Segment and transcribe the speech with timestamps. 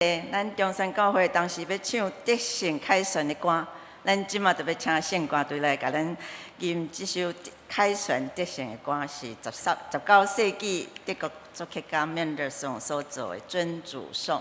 [0.00, 3.66] 诶咱中山教会当时要唱德胜凯旋的歌，
[4.02, 6.16] 咱即马就要请圣歌队来甲咱
[6.60, 7.30] 吟这首
[7.68, 14.40] 凯旋德胜的歌，是十十十九世纪德国作曲家 Mendelssohn 所作的尊主颂。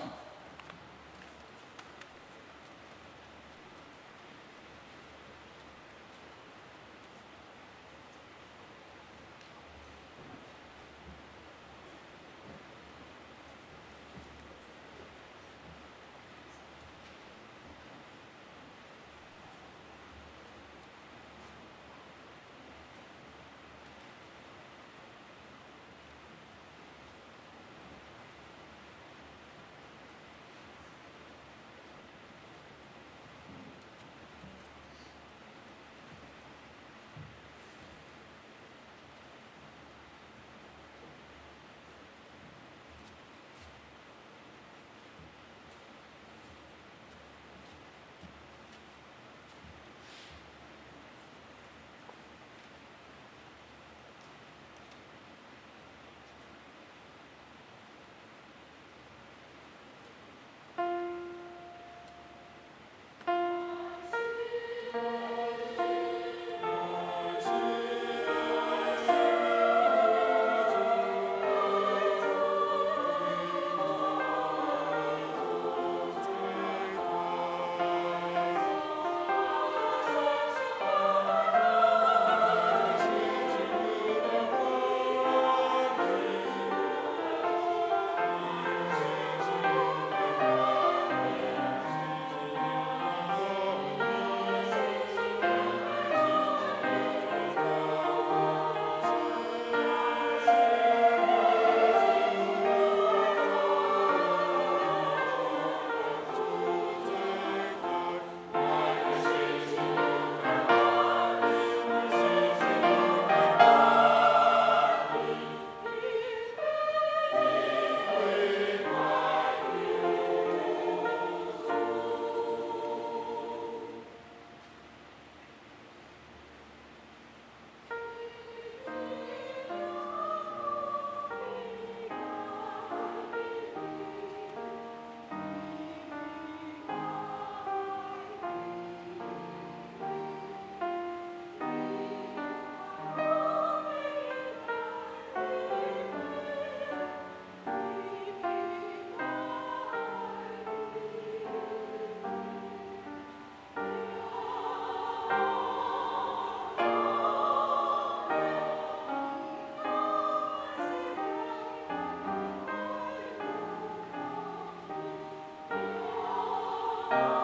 [167.09, 167.38] Bye.